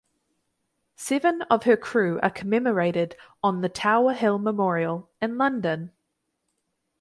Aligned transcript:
Seven 0.95 1.43
of 1.43 1.65
her 1.65 1.77
crew 1.77 2.19
are 2.23 2.31
commemorated 2.31 3.15
on 3.43 3.61
the 3.61 3.69
Tower 3.69 4.13
Hill 4.13 4.39
Memorial 4.39 5.11
in 5.21 5.37
London. 5.37 5.91